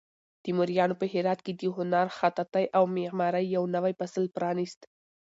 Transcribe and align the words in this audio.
تیموریانو 0.43 0.99
په 1.01 1.05
هرات 1.13 1.39
کې 1.45 1.53
د 1.55 1.61
هنر، 1.77 2.07
خطاطۍ 2.17 2.65
او 2.77 2.83
معمارۍ 2.95 3.45
یو 3.55 3.63
نوی 3.75 3.93
فصل 3.99 4.23
پرانیست. 4.35 4.81